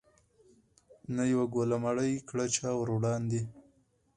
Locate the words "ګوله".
1.53-1.77